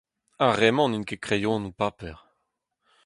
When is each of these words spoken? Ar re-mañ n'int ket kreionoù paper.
Ar 0.45 0.55
re-mañ 0.59 0.87
n'int 0.89 1.07
ket 1.09 1.23
kreionoù 1.25 1.73
paper. 1.79 2.17